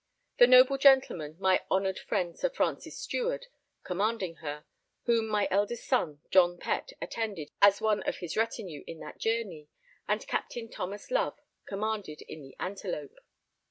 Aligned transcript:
The 0.39 0.47
noble 0.47 0.79
gentleman, 0.79 1.35
my 1.39 1.61
honoured 1.69 1.99
friend, 1.99 2.35
Sir 2.35 2.49
Francis 2.49 2.97
Steward, 2.97 3.45
commanding 3.83 4.31
in 4.31 4.35
her, 4.37 4.65
whom 5.03 5.27
my 5.27 5.47
eldest 5.51 5.85
son, 5.85 6.21
John 6.31 6.57
Pett, 6.57 6.89
attended 6.99 7.51
as 7.61 7.81
one 7.81 8.01
of 8.01 8.17
his 8.17 8.35
retinue 8.35 8.83
in 8.87 8.97
that 9.01 9.19
journey, 9.19 9.67
and 10.07 10.25
Captain 10.25 10.67
Thomas 10.71 11.11
Love 11.11 11.37
commanded 11.67 12.23
in 12.23 12.41
the 12.41 12.55
Antelope. 12.59 13.13